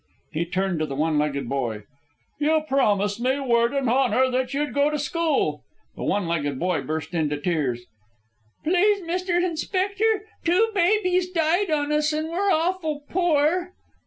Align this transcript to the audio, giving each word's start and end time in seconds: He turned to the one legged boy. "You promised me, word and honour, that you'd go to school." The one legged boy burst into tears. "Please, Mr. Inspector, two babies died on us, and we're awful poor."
He 0.31 0.45
turned 0.45 0.79
to 0.79 0.87
the 0.87 0.95
one 0.95 1.19
legged 1.19 1.47
boy. 1.47 1.83
"You 2.39 2.63
promised 2.67 3.21
me, 3.21 3.39
word 3.39 3.71
and 3.71 3.87
honour, 3.87 4.31
that 4.31 4.51
you'd 4.51 4.73
go 4.73 4.89
to 4.89 4.97
school." 4.97 5.61
The 5.95 6.03
one 6.03 6.27
legged 6.27 6.57
boy 6.57 6.81
burst 6.81 7.13
into 7.13 7.37
tears. 7.37 7.85
"Please, 8.63 9.01
Mr. 9.03 9.37
Inspector, 9.37 10.03
two 10.43 10.71
babies 10.73 11.29
died 11.29 11.69
on 11.69 11.91
us, 11.91 12.13
and 12.13 12.29
we're 12.29 12.51
awful 12.51 13.03
poor." 13.11 13.73